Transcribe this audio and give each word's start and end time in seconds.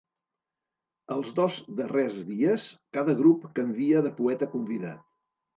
Els 1.15 1.29
dos 1.41 1.59
darrers 1.81 2.17
dies 2.31 2.65
cada 2.99 3.15
grup 3.23 3.47
canvia 3.61 4.03
de 4.09 4.15
poeta 4.23 4.49
convidat. 4.57 5.07